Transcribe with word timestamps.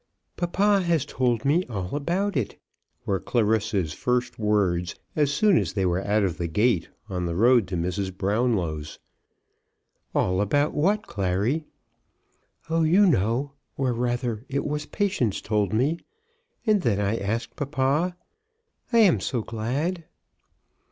"Papa 0.35 0.81
has 0.81 1.05
told 1.05 1.45
me 1.45 1.63
all 1.69 1.95
about 1.95 2.35
it," 2.35 2.59
were 3.05 3.19
Clarissa's 3.19 3.93
first 3.93 4.39
words 4.39 4.95
as 5.15 5.31
soon 5.31 5.59
as 5.59 5.73
they 5.73 5.85
were 5.85 6.01
out 6.03 6.23
of 6.23 6.39
the 6.39 6.47
gate 6.47 6.89
on 7.07 7.27
the 7.27 7.35
road 7.35 7.67
to 7.67 7.77
Mrs. 7.77 8.11
Brownlow's. 8.17 8.97
"All 10.15 10.41
about 10.41 10.73
what, 10.73 11.05
Clary?" 11.05 11.65
"Oh 12.67 12.81
you 12.81 13.05
know; 13.05 13.51
or 13.77 13.93
rather 13.93 14.43
it 14.49 14.65
was 14.65 14.87
Patience 14.87 15.39
told 15.39 15.71
me, 15.71 15.99
and 16.65 16.81
then 16.81 16.99
I 16.99 17.17
asked 17.17 17.55
papa. 17.55 18.17
I 18.91 18.97
am 18.97 19.19
so 19.19 19.43
glad." 19.43 20.05